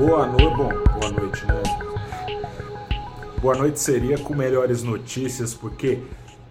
boa 0.00 0.26
noite. 0.26 0.56
Bom, 0.56 0.72
boa 0.98 1.12
noite, 1.12 1.44
né? 1.44 1.62
Boa 3.42 3.54
noite 3.54 3.78
seria 3.78 4.16
com 4.16 4.34
melhores 4.34 4.82
notícias, 4.82 5.52
porque 5.52 5.98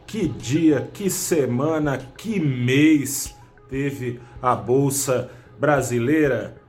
que 0.05 0.27
dia, 0.27 0.87
que 0.93 1.09
semana, 1.09 1.97
que 1.97 2.39
mês 2.39 3.35
teve 3.67 4.21
a 4.39 4.55
Bolsa 4.55 5.31
Brasileira. 5.59 6.61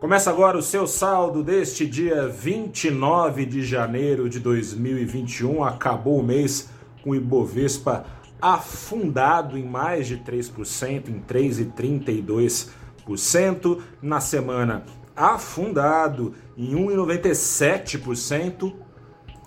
Começa 0.00 0.30
agora 0.30 0.56
o 0.56 0.62
seu 0.62 0.86
saldo 0.86 1.42
deste 1.42 1.86
dia 1.86 2.26
29 2.28 3.44
de 3.44 3.62
janeiro 3.62 4.30
de 4.30 4.40
2021. 4.40 5.62
Acabou 5.62 6.20
o 6.20 6.22
mês 6.22 6.70
com 7.02 7.10
o 7.10 7.14
Ibovespa 7.14 8.06
afundado 8.40 9.58
em 9.58 9.64
mais 9.64 10.06
de 10.06 10.16
3%, 10.16 11.10
em 11.10 11.20
3,32%. 11.20 13.82
Na 14.00 14.20
semana, 14.20 14.86
afundado 15.16 16.34
em 16.56 16.74
1,97%. 16.74 18.74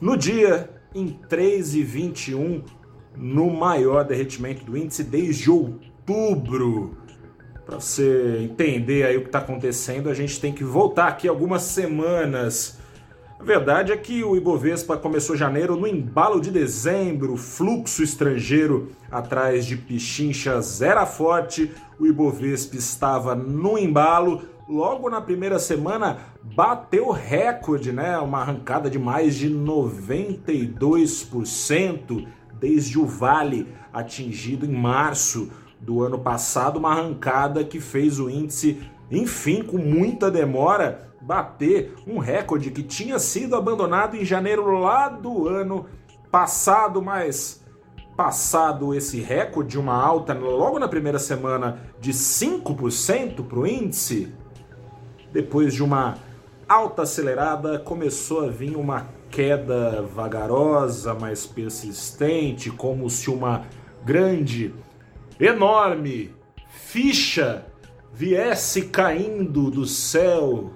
No 0.02 0.18
dia, 0.18 0.70
em 0.96 1.20
3,21%, 1.30 2.64
no 3.16 3.50
maior 3.50 4.06
derretimento 4.06 4.66
do 4.66 4.78
índice 4.78 5.04
desde 5.04 5.52
outubro. 5.52 6.98
Para 7.66 7.80
você 7.80 8.40
entender 8.42 9.04
aí 9.04 9.18
o 9.18 9.22
que 9.22 9.28
está 9.28 9.40
acontecendo, 9.40 10.10
a 10.10 10.14
gente 10.14 10.40
tem 10.40 10.54
que 10.54 10.64
voltar 10.64 11.08
aqui 11.08 11.28
algumas 11.28 11.64
semanas. 11.64 12.80
A 13.40 13.44
verdade 13.44 13.92
é 13.92 13.98
que 13.98 14.24
o 14.24 14.36
Ibovespa 14.36 14.98
começou 14.98 15.36
janeiro 15.36 15.76
no 15.76 15.88
embalo 15.88 16.42
de 16.42 16.52
dezembro, 16.52 17.38
fluxo 17.38 18.04
estrangeiro 18.04 18.92
atrás 19.10 19.66
de 19.66 19.78
pichinchas 19.78 20.82
era 20.82 21.06
forte, 21.06 21.72
o 21.98 22.06
Ibovespa 22.06 22.76
estava 22.76 23.36
no 23.36 23.78
embalo, 23.78 24.42
logo 24.70 25.10
na 25.10 25.20
primeira 25.20 25.58
semana 25.58 26.20
bateu 26.56 27.10
recorde, 27.10 27.92
né? 27.92 28.20
Uma 28.20 28.42
arrancada 28.42 28.88
de 28.90 29.00
mais 29.00 29.34
de 29.36 29.50
92% 29.50 32.28
desde 32.60 33.00
o 33.00 33.06
vale 33.06 33.74
atingido 33.92 34.68
em 34.68 34.72
março 34.72 35.50
do 35.82 36.04
ano 36.04 36.20
passado, 36.20 36.78
uma 36.78 36.92
arrancada 36.92 37.64
que 37.64 37.80
fez 37.80 38.20
o 38.20 38.30
índice, 38.30 38.80
enfim, 39.10 39.64
com 39.64 39.78
muita 39.78 40.30
demora, 40.30 41.10
bater 41.22 41.96
um 42.06 42.20
recorde 42.20 42.70
que 42.70 42.84
tinha 42.84 43.18
sido 43.18 43.56
abandonado 43.56 44.16
em 44.16 44.26
janeiro 44.26 44.78
lá 44.78 45.10
do 45.10 45.48
ano 45.48 45.88
passado, 46.30 47.02
mas 47.02 47.66
passado 48.16 48.94
esse 48.94 49.20
recorde, 49.22 49.80
uma 49.80 49.96
alta 49.96 50.34
logo 50.34 50.78
na 50.78 50.88
primeira 50.90 51.18
semana 51.18 51.80
de 52.02 52.12
5% 52.12 53.48
para 53.48 53.60
o 53.60 53.66
índice, 53.66 54.34
depois 55.32 55.74
de 55.74 55.84
uma 55.84 56.18
alta 56.68 57.04
acelerada, 57.04 57.80
começou 57.80 58.46
a 58.46 58.50
vir 58.50 58.76
uma 58.76 59.08
queda 59.30 60.02
vagarosa, 60.02 61.14
mas 61.14 61.46
persistente, 61.46 62.70
como 62.70 63.10
se 63.10 63.30
uma 63.30 63.66
grande, 64.04 64.74
enorme 65.40 66.34
ficha 66.68 67.66
viesse 68.14 68.84
caindo 68.84 69.70
do 69.70 69.86
céu, 69.86 70.74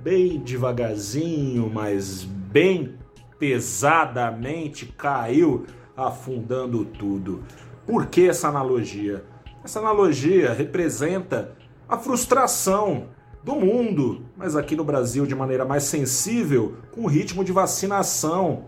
bem 0.00 0.38
devagarzinho, 0.40 1.70
mas 1.72 2.24
bem 2.24 2.94
pesadamente 3.38 4.86
caiu, 4.86 5.66
afundando 5.96 6.84
tudo. 6.84 7.42
Por 7.86 8.06
que 8.06 8.28
essa 8.28 8.48
analogia? 8.48 9.24
Essa 9.64 9.80
analogia 9.80 10.52
representa 10.52 11.56
a 11.88 11.98
frustração 11.98 13.08
do 13.42 13.54
mundo, 13.54 14.22
mas 14.36 14.56
aqui 14.56 14.74
no 14.74 14.84
Brasil 14.84 15.26
de 15.26 15.34
maneira 15.34 15.64
mais 15.64 15.84
sensível, 15.84 16.76
com 16.92 17.02
o 17.02 17.06
ritmo 17.06 17.44
de 17.44 17.52
vacinação. 17.52 18.64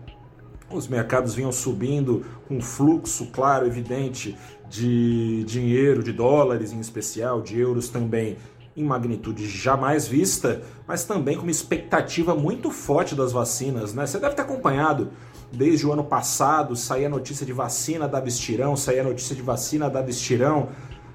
Os 0.69 0.87
mercados 0.87 1.33
vinham 1.33 1.51
subindo 1.51 2.25
com 2.47 2.61
fluxo 2.61 3.27
claro, 3.27 3.67
evidente, 3.67 4.37
de 4.69 5.43
dinheiro, 5.43 6.01
de 6.01 6.13
dólares 6.13 6.71
em 6.71 6.79
especial, 6.79 7.41
de 7.41 7.59
euros 7.59 7.89
também, 7.89 8.37
em 8.75 8.83
magnitude 8.83 9.45
jamais 9.47 10.07
vista, 10.07 10.61
mas 10.87 11.03
também 11.03 11.35
com 11.35 11.43
uma 11.43 11.51
expectativa 11.51 12.33
muito 12.33 12.71
forte 12.71 13.13
das 13.13 13.33
vacinas. 13.33 13.93
Né? 13.93 14.07
Você 14.07 14.17
deve 14.17 14.33
ter 14.33 14.43
acompanhado 14.43 15.09
desde 15.51 15.85
o 15.85 15.91
ano 15.91 16.05
passado, 16.05 16.75
saía 16.75 17.09
notícia 17.09 17.45
de 17.45 17.51
vacina 17.51 18.07
da 18.07 18.23
estirão, 18.23 18.77
saía 18.77 19.03
notícia 19.03 19.35
de 19.35 19.41
vacina 19.41 19.89
da 19.89 20.01
estirão, 20.01 20.69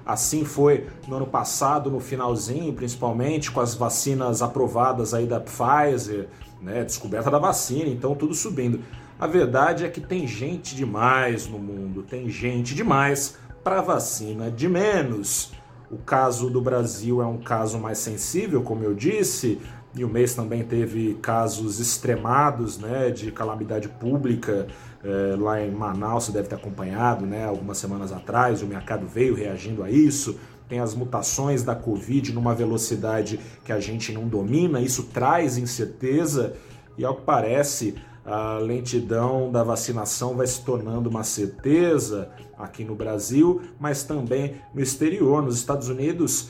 Assim 0.07 0.45
foi 0.45 0.87
no 1.05 1.17
ano 1.17 1.27
passado, 1.27 1.91
no 1.91 1.99
finalzinho, 1.99 2.71
principalmente 2.71 3.51
com 3.51 3.59
as 3.59 3.75
vacinas 3.75 4.41
aprovadas 4.41 5.13
aí 5.13 5.27
da 5.27 5.41
Pfizer, 5.41 6.29
né, 6.61 6.85
descoberta 6.85 7.29
da 7.29 7.37
vacina, 7.37 7.89
então 7.89 8.15
tudo 8.15 8.33
subindo. 8.33 8.79
A 9.19 9.27
verdade 9.27 9.83
é 9.83 9.89
que 9.89 9.99
tem 9.99 10.25
gente 10.25 10.77
demais 10.77 11.45
no 11.45 11.59
mundo, 11.59 12.03
tem 12.03 12.29
gente 12.29 12.73
demais 12.73 13.37
para 13.65 13.81
vacina 13.81 14.49
de 14.49 14.69
menos. 14.69 15.51
O 15.91 15.97
caso 15.97 16.49
do 16.49 16.61
Brasil 16.61 17.21
é 17.21 17.25
um 17.25 17.39
caso 17.39 17.77
mais 17.77 17.97
sensível, 17.97 18.61
como 18.61 18.85
eu 18.85 18.93
disse, 18.93 19.59
e 19.97 20.03
o 20.03 20.07
mês 20.07 20.35
também 20.35 20.63
teve 20.63 21.15
casos 21.15 21.79
extremados 21.79 22.77
né, 22.77 23.09
de 23.09 23.31
calamidade 23.31 23.89
pública 23.89 24.67
é, 25.03 25.35
lá 25.35 25.61
em 25.61 25.71
Manaus, 25.71 26.25
você 26.25 26.31
deve 26.31 26.47
ter 26.47 26.55
acompanhado 26.55 27.25
né, 27.25 27.45
algumas 27.45 27.77
semanas 27.77 28.11
atrás, 28.11 28.61
o 28.61 28.67
mercado 28.67 29.07
veio 29.07 29.35
reagindo 29.35 29.83
a 29.83 29.89
isso. 29.89 30.39
Tem 30.67 30.79
as 30.79 30.93
mutações 30.93 31.63
da 31.63 31.73
Covid 31.73 32.33
numa 32.33 32.53
velocidade 32.53 33.39
que 33.63 33.71
a 33.71 33.79
gente 33.79 34.11
não 34.11 34.27
domina, 34.27 34.81
isso 34.81 35.03
traz 35.03 35.57
incerteza 35.57 36.55
e, 36.97 37.05
ao 37.05 37.15
que 37.15 37.21
parece, 37.21 37.95
a 38.25 38.57
lentidão 38.57 39.49
da 39.49 39.63
vacinação 39.63 40.35
vai 40.35 40.45
se 40.45 40.61
tornando 40.65 41.09
uma 41.09 41.23
certeza 41.23 42.29
aqui 42.59 42.83
no 42.83 42.93
Brasil, 42.93 43.61
mas 43.79 44.03
também 44.03 44.55
no 44.73 44.81
exterior. 44.81 45.41
Nos 45.41 45.55
Estados 45.55 45.87
Unidos, 45.87 46.49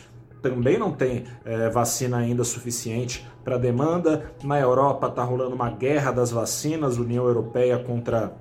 também 0.49 0.77
não 0.77 0.91
tem 0.91 1.25
é, 1.45 1.69
vacina 1.69 2.17
ainda 2.17 2.43
suficiente 2.43 3.27
para 3.43 3.57
demanda. 3.57 4.31
Na 4.43 4.59
Europa 4.59 5.07
está 5.07 5.23
rolando 5.23 5.55
uma 5.55 5.69
guerra 5.69 6.11
das 6.11 6.31
vacinas, 6.31 6.97
União 6.97 7.25
Europeia 7.25 7.77
contra 7.77 8.33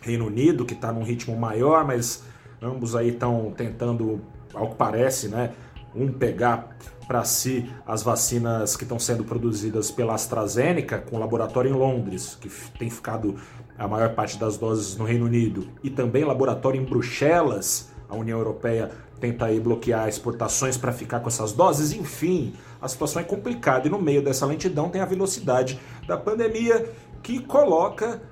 Reino 0.00 0.26
Unido, 0.26 0.64
que 0.64 0.74
está 0.74 0.92
num 0.92 1.02
ritmo 1.02 1.36
maior, 1.36 1.84
mas 1.84 2.24
ambos 2.62 2.94
aí 2.94 3.08
estão 3.08 3.52
tentando, 3.56 4.20
ao 4.54 4.70
que 4.70 4.76
parece, 4.76 5.28
né, 5.28 5.52
um 5.94 6.12
pegar 6.12 6.76
para 7.06 7.24
si 7.24 7.70
as 7.86 8.02
vacinas 8.02 8.76
que 8.76 8.82
estão 8.82 8.98
sendo 8.98 9.24
produzidas 9.24 9.90
pela 9.90 10.14
AstraZeneca, 10.14 10.98
com 10.98 11.18
laboratório 11.18 11.70
em 11.70 11.74
Londres, 11.74 12.36
que 12.38 12.50
tem 12.78 12.90
ficado 12.90 13.36
a 13.78 13.88
maior 13.88 14.14
parte 14.14 14.38
das 14.38 14.58
doses 14.58 14.96
no 14.96 15.04
Reino 15.04 15.24
Unido, 15.24 15.68
e 15.82 15.88
também 15.88 16.24
laboratório 16.24 16.80
em 16.80 16.84
Bruxelas, 16.84 17.90
a 18.08 18.16
União 18.16 18.38
Europeia 18.38 18.90
tenta 19.20 19.46
aí 19.46 19.60
bloquear 19.60 20.08
exportações 20.08 20.76
para 20.76 20.92
ficar 20.92 21.20
com 21.20 21.28
essas 21.28 21.52
doses, 21.52 21.92
enfim, 21.92 22.54
a 22.80 22.88
situação 22.88 23.20
é 23.20 23.24
complicada 23.24 23.86
e 23.86 23.90
no 23.90 24.00
meio 24.00 24.22
dessa 24.22 24.46
lentidão 24.46 24.88
tem 24.88 25.00
a 25.00 25.06
velocidade 25.06 25.80
da 26.06 26.16
pandemia 26.16 26.88
que 27.22 27.40
coloca 27.40 28.22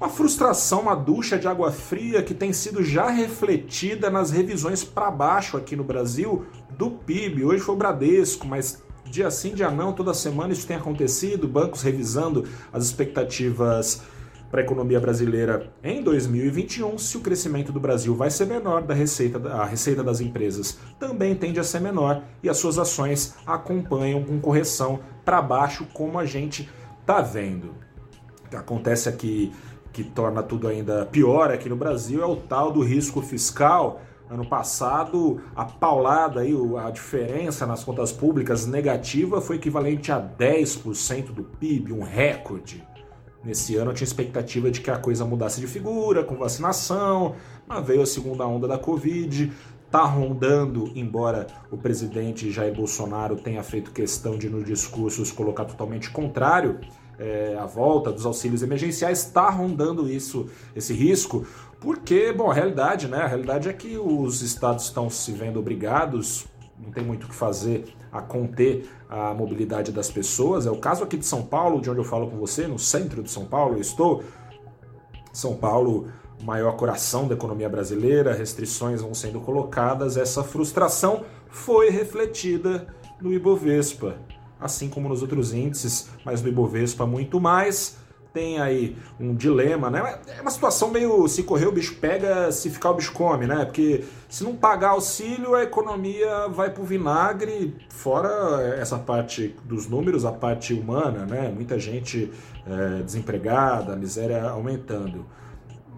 uma 0.00 0.08
frustração, 0.08 0.80
uma 0.80 0.94
ducha 0.94 1.38
de 1.38 1.46
água 1.46 1.70
fria 1.70 2.22
que 2.22 2.32
tem 2.32 2.52
sido 2.54 2.82
já 2.82 3.10
refletida 3.10 4.08
nas 4.08 4.30
revisões 4.30 4.82
para 4.82 5.10
baixo 5.10 5.58
aqui 5.58 5.76
no 5.76 5.84
Brasil 5.84 6.46
do 6.70 6.90
PIB. 6.90 7.44
Hoje 7.44 7.62
foi 7.62 7.74
o 7.74 7.78
Bradesco, 7.78 8.46
mas 8.46 8.82
dia 9.04 9.30
sim, 9.30 9.54
dia 9.54 9.70
não, 9.70 9.92
toda 9.92 10.14
semana 10.14 10.54
isso 10.54 10.66
tem 10.66 10.76
acontecido, 10.76 11.46
bancos 11.46 11.82
revisando 11.82 12.48
as 12.72 12.84
expectativas 12.86 14.00
para 14.50 14.60
a 14.60 14.64
economia 14.64 14.98
brasileira 14.98 15.72
em 15.82 16.02
2021, 16.02 16.98
se 16.98 17.16
o 17.16 17.20
crescimento 17.20 17.70
do 17.70 17.78
Brasil 17.78 18.14
vai 18.14 18.30
ser 18.30 18.46
menor, 18.46 18.82
da 18.82 18.92
receita, 18.92 19.38
a 19.48 19.64
receita 19.64 20.02
das 20.02 20.20
empresas 20.20 20.76
também 20.98 21.34
tende 21.36 21.60
a 21.60 21.64
ser 21.64 21.80
menor 21.80 22.22
e 22.42 22.48
as 22.48 22.56
suas 22.56 22.78
ações 22.78 23.36
acompanham 23.46 24.24
com 24.24 24.40
correção 24.40 25.00
para 25.24 25.40
baixo, 25.40 25.86
como 25.92 26.18
a 26.18 26.26
gente 26.26 26.68
está 27.00 27.20
vendo. 27.20 27.74
Acontece 28.52 29.08
aqui 29.08 29.52
que 29.92 30.02
torna 30.02 30.42
tudo 30.42 30.66
ainda 30.66 31.06
pior 31.06 31.50
aqui 31.50 31.68
no 31.68 31.76
Brasil 31.76 32.22
é 32.22 32.26
o 32.26 32.36
tal 32.36 32.72
do 32.72 32.82
risco 32.82 33.20
fiscal. 33.20 34.00
Ano 34.28 34.46
passado, 34.46 35.40
a 35.56 35.64
paulada 35.64 36.40
aí, 36.40 36.54
a 36.78 36.90
diferença 36.90 37.66
nas 37.66 37.82
contas 37.82 38.12
públicas 38.12 38.64
negativa 38.64 39.40
foi 39.40 39.56
equivalente 39.56 40.12
a 40.12 40.20
10% 40.20 41.32
do 41.32 41.42
PIB, 41.42 41.92
um 41.92 42.02
recorde. 42.02 42.84
Nesse 43.42 43.76
ano 43.76 43.90
eu 43.90 43.94
tinha 43.94 44.06
expectativa 44.06 44.70
de 44.70 44.80
que 44.80 44.90
a 44.90 44.98
coisa 44.98 45.24
mudasse 45.24 45.60
de 45.60 45.66
figura, 45.66 46.22
com 46.22 46.36
vacinação, 46.36 47.34
mas 47.66 47.86
veio 47.86 48.02
a 48.02 48.06
segunda 48.06 48.46
onda 48.46 48.68
da 48.68 48.78
Covid, 48.78 49.50
tá 49.90 50.04
rondando, 50.04 50.92
embora 50.94 51.46
o 51.70 51.76
presidente 51.76 52.50
Jair 52.50 52.74
Bolsonaro 52.74 53.36
tenha 53.36 53.62
feito 53.62 53.90
questão 53.92 54.36
de 54.36 54.48
nos 54.48 54.64
discursos 54.64 55.32
colocar 55.32 55.64
totalmente 55.64 56.10
contrário, 56.10 56.78
é, 57.18 57.56
a 57.58 57.66
volta 57.66 58.10
dos 58.10 58.24
auxílios 58.24 58.62
emergenciais 58.62 59.26
está 59.26 59.50
rondando 59.50 60.08
isso, 60.08 60.48
esse 60.74 60.94
risco, 60.94 61.46
porque, 61.78 62.32
bom, 62.32 62.50
a 62.50 62.54
realidade, 62.54 63.08
né? 63.08 63.18
A 63.18 63.26
realidade 63.26 63.68
é 63.68 63.72
que 63.72 63.98
os 63.98 64.42
estados 64.42 64.84
estão 64.84 65.10
se 65.10 65.32
vendo 65.32 65.58
obrigados 65.58 66.46
não 66.82 66.90
tem 66.90 67.04
muito 67.04 67.24
o 67.24 67.28
que 67.28 67.34
fazer 67.34 67.84
a 68.10 68.20
conter 68.20 68.88
a 69.08 69.34
mobilidade 69.34 69.92
das 69.92 70.10
pessoas. 70.10 70.66
É 70.66 70.70
o 70.70 70.76
caso 70.76 71.04
aqui 71.04 71.16
de 71.16 71.26
São 71.26 71.42
Paulo, 71.42 71.80
de 71.80 71.90
onde 71.90 72.00
eu 72.00 72.04
falo 72.04 72.30
com 72.30 72.36
você, 72.36 72.66
no 72.66 72.78
centro 72.78 73.22
de 73.22 73.30
São 73.30 73.44
Paulo, 73.44 73.76
eu 73.76 73.80
estou. 73.80 74.24
São 75.32 75.56
Paulo, 75.56 76.08
maior 76.42 76.76
coração 76.76 77.28
da 77.28 77.34
economia 77.34 77.68
brasileira, 77.68 78.32
restrições 78.32 79.02
vão 79.02 79.14
sendo 79.14 79.40
colocadas, 79.40 80.16
essa 80.16 80.42
frustração 80.42 81.24
foi 81.48 81.90
refletida 81.90 82.88
no 83.20 83.32
Ibovespa, 83.32 84.16
assim 84.58 84.88
como 84.88 85.08
nos 85.08 85.22
outros 85.22 85.52
índices, 85.52 86.08
mas 86.24 86.42
no 86.42 86.48
Ibovespa 86.48 87.06
muito 87.06 87.40
mais 87.40 87.96
tem 88.32 88.60
aí 88.60 88.96
um 89.18 89.34
dilema, 89.34 89.90
né? 89.90 90.20
É 90.36 90.40
uma 90.40 90.50
situação 90.50 90.90
meio 90.90 91.26
se 91.28 91.42
correr 91.42 91.66
o 91.66 91.72
bicho 91.72 91.96
pega, 91.96 92.50
se 92.52 92.70
ficar 92.70 92.90
o 92.90 92.94
bicho 92.94 93.12
come, 93.12 93.46
né? 93.46 93.64
Porque 93.64 94.04
se 94.28 94.44
não 94.44 94.54
pagar 94.54 94.90
auxílio, 94.90 95.54
a 95.54 95.62
economia 95.62 96.48
vai 96.48 96.70
pro 96.70 96.84
vinagre, 96.84 97.76
fora 97.88 98.76
essa 98.78 98.98
parte 98.98 99.56
dos 99.64 99.88
números, 99.88 100.24
a 100.24 100.32
parte 100.32 100.72
humana, 100.72 101.26
né? 101.26 101.52
Muita 101.54 101.78
gente 101.78 102.30
é, 102.66 103.02
desempregada, 103.02 103.92
a 103.92 103.96
miséria 103.96 104.42
aumentando. 104.44 105.26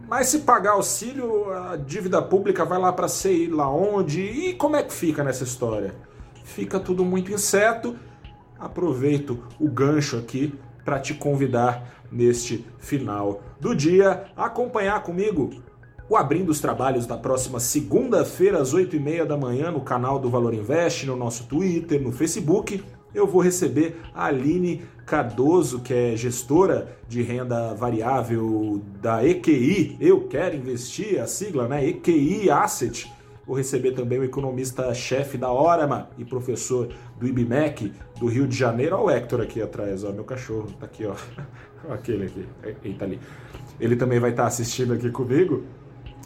Mas 0.09 0.29
se 0.29 0.41
pagar 0.41 0.73
auxílio, 0.73 1.51
a 1.53 1.77
dívida 1.77 2.21
pública 2.21 2.65
vai 2.65 2.79
lá 2.79 2.93
para 2.93 3.09
sei 3.09 3.49
lá 3.49 3.71
onde, 3.71 4.21
e 4.21 4.55
como 4.55 4.77
é 4.77 4.83
que 4.83 4.93
fica 4.93 5.25
nessa 5.25 5.45
história? 5.45 5.95
Fica 6.45 6.79
tudo 6.79 7.05
muito 7.05 7.33
incerto. 7.33 7.97
Aproveito 8.59 9.43
o 9.59 9.69
gancho 9.69 10.19
aqui 10.19 10.55
para 10.85 10.99
te 10.99 11.15
convidar 11.15 12.03
neste 12.11 12.65
final 12.79 13.43
do 13.61 13.75
dia 13.75 14.25
a 14.37 14.47
acompanhar 14.47 15.03
comigo 15.03 15.51
o 16.09 16.17
Abrindo 16.17 16.51
os 16.51 16.61
Trabalhos 16.61 17.07
da 17.07 17.17
próxima 17.17 17.59
segunda-feira 17.59 18.61
às 18.61 18.75
8h30 18.75 19.25
da 19.25 19.37
manhã 19.37 19.71
no 19.71 19.81
canal 19.81 20.19
do 20.19 20.29
Valor 20.29 20.53
Invest, 20.53 21.07
no 21.07 21.17
nosso 21.17 21.47
Twitter, 21.47 22.03
no 22.03 22.13
Facebook. 22.13 22.85
Eu 23.15 23.27
vou 23.27 23.41
receber 23.41 23.97
a 24.15 24.27
Aline 24.27 24.83
Cardoso, 25.07 25.81
que 25.81 25.95
é 25.95 26.17
gestora 26.17 26.99
de 27.09 27.23
renda 27.23 27.73
variável 27.75 28.83
da 29.01 29.27
EQI. 29.27 29.97
Eu 30.01 30.29
quero 30.29 30.55
investir, 30.55 31.19
a 31.19 31.27
sigla, 31.27 31.67
né? 31.67 31.87
EQI 31.87 32.51
Asset 32.51 33.11
Vou 33.47 33.57
receber 33.57 33.93
também 33.93 34.19
o 34.19 34.25
economista-chefe 34.25 35.37
da 35.37 35.53
Orama 35.53 36.09
e 36.17 36.25
professor 36.25 36.89
do 37.19 37.27
IBMEC 37.27 37.93
do 38.19 38.27
Rio 38.27 38.47
de 38.47 38.57
Janeiro. 38.57 38.97
Olha 38.97 39.05
o 39.05 39.11
Hector 39.11 39.41
aqui 39.41 39.61
atrás, 39.61 40.05
ó, 40.05 40.13
meu 40.13 40.25
cachorro 40.25 40.69
tá 40.79 40.87
aqui, 40.87 41.05
ó. 41.05 41.15
Aquele 41.93 42.27
aqui, 42.27 42.47
ele 42.85 42.95
tá 42.95 43.05
ali. 43.05 43.21
Ele 43.81 43.97
também 43.97 44.21
vai 44.21 44.31
estar 44.31 44.47
assistindo 44.47 44.93
aqui 44.93 45.11
comigo. 45.11 45.65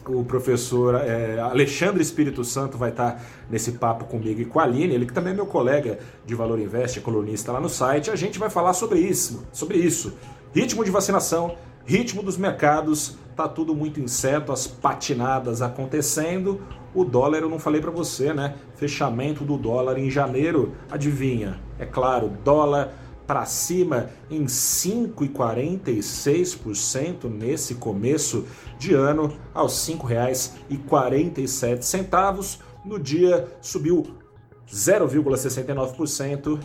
O 0.05 0.23
professor 0.23 0.95
é, 0.95 1.39
Alexandre 1.39 2.01
Espírito 2.01 2.43
Santo 2.43 2.77
vai 2.77 2.91
estar 2.91 3.21
nesse 3.49 3.73
papo 3.73 4.05
comigo 4.05 4.39
e 4.39 4.45
com 4.45 4.59
a 4.59 4.63
Aline, 4.63 4.93
ele 4.93 5.05
que 5.05 5.11
também 5.11 5.33
é 5.33 5.35
meu 5.35 5.47
colega 5.47 5.99
de 6.25 6.35
Valor 6.35 6.59
Invest, 6.59 6.99
é 6.99 7.01
colunista 7.01 7.51
lá 7.51 7.59
no 7.59 7.67
site. 7.67 8.11
A 8.11 8.15
gente 8.15 8.37
vai 8.37 8.49
falar 8.49 8.73
sobre 8.73 8.99
isso, 8.99 9.45
sobre 9.51 9.79
isso. 9.79 10.13
Ritmo 10.53 10.85
de 10.85 10.91
vacinação, 10.91 11.57
ritmo 11.87 12.21
dos 12.21 12.37
mercados, 12.37 13.17
tá 13.33 13.47
tudo 13.47 13.73
muito 13.73 14.01
incerto, 14.01 14.51
as 14.51 14.67
patinadas 14.67 15.61
acontecendo. 15.61 16.59
O 16.93 17.05
dólar, 17.05 17.39
eu 17.39 17.49
não 17.49 17.57
falei 17.57 17.79
para 17.79 17.91
você, 17.91 18.33
né? 18.33 18.55
Fechamento 18.75 19.45
do 19.45 19.57
dólar 19.57 19.97
em 19.97 20.11
janeiro, 20.11 20.75
adivinha? 20.91 21.57
É 21.79 21.85
claro, 21.85 22.33
dólar 22.43 22.91
para 23.25 23.45
cima 23.45 24.09
em 24.29 24.43
5,46% 24.45 27.29
nesse 27.29 27.75
começo 27.75 28.45
de 28.77 28.93
ano, 28.93 29.33
aos 29.53 29.87
R$ 29.87 29.95
5,47. 29.95 32.59
No 32.83 32.99
dia 32.99 33.47
subiu 33.61 34.05
0,69%. 34.69 36.59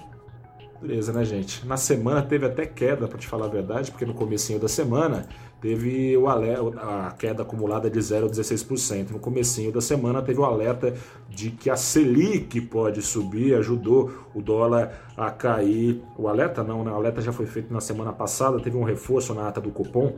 Beleza, 0.83 1.13
né, 1.13 1.25
gente? 1.25 1.65
Na 1.65 1.77
semana 1.77 2.21
teve 2.23 2.45
até 2.45 2.67
queda, 2.67 3.07
para 3.07 3.17
te 3.17 3.29
falar 3.29 3.47
a 3.47 3.49
verdade, 3.49 3.93
porque 3.93 4.05
no 4.05 4.15
comecinho 4.15 4.59
da 4.59 4.67
semana 4.67 5.29
teve 5.61 6.17
o 6.17 6.27
alerta, 6.27 6.81
a 6.81 7.13
queda 7.13 7.43
acumulada 7.43 7.89
de 7.89 8.01
0,16%. 8.01 9.11
No 9.11 9.21
comecinho 9.21 9.71
da 9.71 9.81
semana 9.81 10.21
teve 10.21 10.41
o 10.41 10.45
alerta 10.45 10.93
de 11.31 11.53
que 11.53 11.71
a 11.71 11.77
Selic 11.77 12.61
pode 12.63 13.01
subir, 13.01 13.55
ajudou 13.55 14.11
o 14.35 14.43
dólar 14.43 15.13
a 15.17 15.31
cair. 15.31 16.03
O 16.19 16.27
alerta 16.27 16.65
não, 16.65 16.83
né? 16.83 16.91
O 16.91 16.97
alerta 16.97 17.21
já 17.21 17.33
foi 17.33 17.47
feito 17.47 17.73
na 17.73 17.81
semana 17.81 18.13
passada, 18.13 18.59
teve 18.59 18.77
um 18.77 18.83
reforço 18.83 19.33
na 19.35 19.47
ata 19.47 19.61
do 19.61 19.71
cupom, 19.71 20.17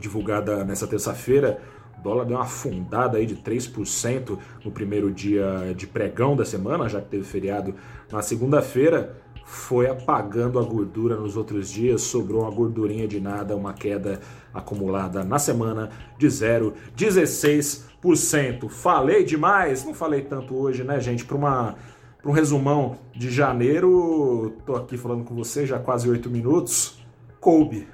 divulgada 0.00 0.64
nessa 0.64 0.86
terça-feira. 0.86 1.60
O 1.98 2.02
dólar 2.02 2.24
deu 2.24 2.38
uma 2.38 2.44
afundada 2.44 3.18
aí 3.18 3.26
de 3.26 3.36
3% 3.36 4.38
no 4.64 4.70
primeiro 4.70 5.12
dia 5.12 5.74
de 5.76 5.86
pregão 5.86 6.34
da 6.34 6.46
semana, 6.46 6.88
já 6.88 6.98
que 6.98 7.10
teve 7.10 7.24
feriado 7.24 7.74
na 8.10 8.22
segunda-feira 8.22 9.20
foi 9.44 9.88
apagando 9.88 10.58
a 10.58 10.62
gordura 10.62 11.16
nos 11.16 11.36
outros 11.36 11.70
dias, 11.70 12.02
sobrou 12.02 12.42
uma 12.42 12.50
gordurinha 12.50 13.06
de 13.06 13.20
nada, 13.20 13.54
uma 13.56 13.72
queda 13.72 14.18
acumulada 14.52 15.22
na 15.24 15.38
semana 15.38 15.90
de 16.18 16.26
0,16%. 16.26 18.68
Falei 18.68 19.22
demais? 19.24 19.84
Não 19.84 19.94
falei 19.94 20.22
tanto 20.22 20.56
hoje, 20.56 20.82
né, 20.84 21.00
gente? 21.00 21.24
Para 21.24 21.36
uma 21.36 21.76
para 22.22 22.30
um 22.30 22.34
resumão 22.34 22.98
de 23.12 23.32
janeiro, 23.32 24.54
tô 24.64 24.76
aqui 24.76 24.96
falando 24.96 25.24
com 25.24 25.34
você 25.34 25.66
já 25.66 25.80
quase 25.80 26.08
oito 26.08 26.30
minutos. 26.30 27.04
Coube. 27.40 27.88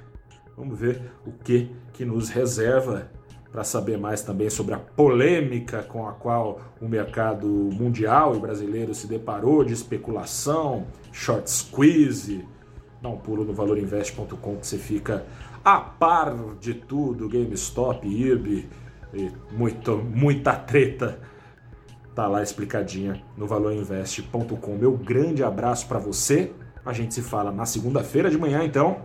Vamos 0.55 0.77
ver 0.77 1.01
o 1.25 1.31
que 1.31 1.71
que 1.93 2.05
nos 2.05 2.29
reserva 2.29 3.09
para 3.51 3.63
saber 3.63 3.97
mais 3.97 4.21
também 4.21 4.49
sobre 4.49 4.75
a 4.75 4.77
polêmica 4.77 5.81
com 5.83 6.07
a 6.07 6.13
qual 6.13 6.61
o 6.79 6.87
mercado 6.87 7.47
mundial 7.47 8.35
e 8.35 8.39
brasileiro 8.39 8.93
se 8.93 9.07
deparou 9.07 9.63
de 9.63 9.73
especulação, 9.73 10.85
short 11.11 11.49
squeeze. 11.49 12.45
Dá 13.01 13.09
um 13.09 13.17
pulo 13.17 13.43
no 13.43 13.53
valorinvest.com 13.53 14.57
que 14.57 14.67
você 14.67 14.77
fica 14.77 15.25
a 15.63 15.79
par 15.79 16.35
de 16.59 16.73
tudo, 16.73 17.27
GameStop, 17.27 18.07
IRB 18.07 18.69
e 19.13 19.31
muito, 19.51 19.97
muita 19.97 20.55
treta. 20.55 21.19
Tá 22.13 22.27
lá 22.27 22.43
explicadinha 22.43 23.21
no 23.37 23.47
valorinvest.com. 23.47 24.75
Meu 24.75 24.91
grande 24.91 25.43
abraço 25.43 25.87
para 25.87 25.99
você. 25.99 26.51
A 26.85 26.93
gente 26.93 27.13
se 27.13 27.21
fala 27.21 27.51
na 27.51 27.65
segunda-feira 27.65 28.29
de 28.29 28.37
manhã, 28.37 28.63
então. 28.63 29.03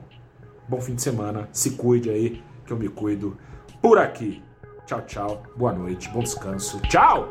Bom 0.68 0.80
fim 0.80 0.94
de 0.94 1.02
semana. 1.02 1.48
Se 1.52 1.72
cuide 1.72 2.10
aí, 2.10 2.42
que 2.66 2.72
eu 2.72 2.76
me 2.76 2.88
cuido 2.88 3.36
por 3.84 3.98
aqui. 3.98 4.42
Tchau, 4.86 5.02
tchau. 5.02 5.42
Boa 5.56 5.70
noite, 5.74 6.08
bom 6.08 6.20
descanso. 6.20 6.80
Tchau! 6.88 7.28